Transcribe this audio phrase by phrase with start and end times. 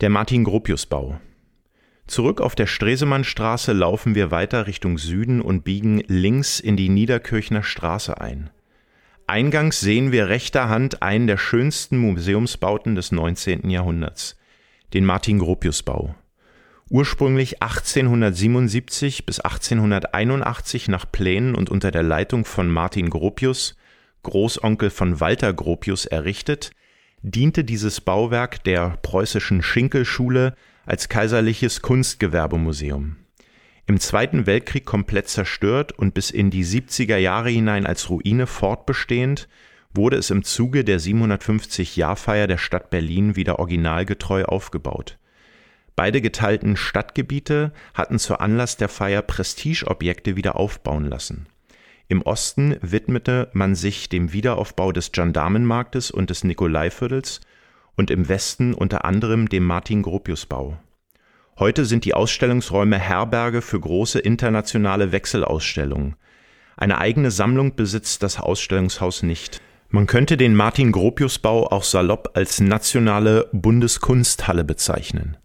[0.00, 1.20] Der Martin-Gropius-Bau.
[2.08, 7.62] Zurück auf der Stresemannstraße laufen wir weiter Richtung Süden und biegen links in die Niederkirchner
[7.62, 8.50] Straße ein.
[9.28, 13.70] Eingangs sehen wir rechter Hand einen der schönsten Museumsbauten des 19.
[13.70, 14.36] Jahrhunderts,
[14.92, 16.16] den Martin-Gropius-Bau.
[16.90, 23.76] Ursprünglich 1877 bis 1881 nach Plänen und unter der Leitung von Martin Gropius,
[24.24, 26.72] Großonkel von Walter Gropius, errichtet,
[27.26, 30.54] diente dieses Bauwerk der preußischen Schinkelschule
[30.84, 33.16] als kaiserliches Kunstgewerbemuseum.
[33.86, 39.48] Im Zweiten Weltkrieg komplett zerstört und bis in die 70er Jahre hinein als Ruine fortbestehend,
[39.94, 45.18] wurde es im Zuge der 750-Jahrfeier der Stadt Berlin wieder originalgetreu aufgebaut.
[45.96, 51.46] Beide geteilten Stadtgebiete hatten zur Anlass der Feier Prestigeobjekte wieder aufbauen lassen.
[52.08, 57.40] Im Osten widmete man sich dem Wiederaufbau des Gendarmenmarktes und des Nikolaiviertels
[57.96, 60.76] und im Westen unter anderem dem Martin-Gropius-Bau.
[61.58, 66.16] Heute sind die Ausstellungsräume Herberge für große internationale Wechselausstellungen.
[66.76, 69.62] Eine eigene Sammlung besitzt das Ausstellungshaus nicht.
[69.88, 75.36] Man könnte den Martin-Gropius-Bau auch salopp als nationale Bundeskunsthalle bezeichnen